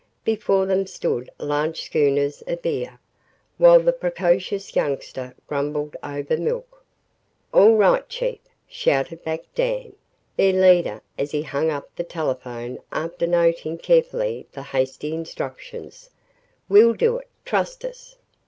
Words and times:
Before 0.25 0.65
them 0.65 0.87
stood 0.87 1.29
large 1.37 1.83
schooners 1.83 2.41
of 2.47 2.63
beer, 2.63 2.99
while 3.59 3.79
the 3.79 3.93
precocious 3.93 4.75
youngster 4.75 5.35
grumbled 5.45 5.95
over 6.01 6.37
milk. 6.37 6.83
"All 7.53 7.75
right, 7.75 8.09
Chief," 8.09 8.39
shouted 8.67 9.23
back 9.23 9.41
Dan, 9.53 9.93
their 10.37 10.53
leader 10.53 11.03
as 11.19 11.29
he 11.29 11.43
hung 11.43 11.69
up 11.69 11.87
the 11.95 12.03
telephone 12.03 12.79
after 12.91 13.27
noting 13.27 13.77
carefully 13.77 14.47
the 14.53 14.63
hasty 14.63 15.13
instructions. 15.13 16.09
"We'll 16.67 16.95
do 16.95 17.17
it 17.19 17.27
trust 17.45 17.85
us." 17.85 18.15